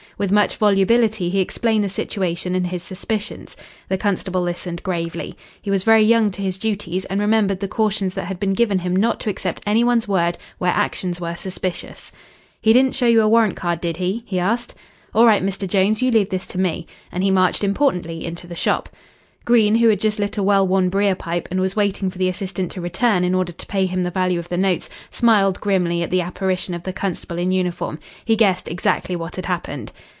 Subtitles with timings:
[0.17, 3.57] With much volubility he explained the situation and his suspicions.
[3.89, 5.35] The constable listened gravely.
[5.59, 8.77] He was very young to his duties, and remembered the cautions that had been given
[8.77, 12.11] him not to accept any one's word where actions were suspicious.
[12.61, 14.75] "He didn't show you a warrant card, did he?" he asked.
[15.15, 15.67] "All right, Mr.
[15.67, 18.89] Jones, you leave this to me." And he marched importantly into the shop.
[19.43, 22.29] Green, who had just lit a well worn brier pipe, and was waiting for the
[22.29, 26.03] assistant to return in order to pay him the value of the notes, smiled grimly
[26.03, 27.97] at the apparition of the constable in uniform.
[28.23, 29.91] He guessed exactly what had happened.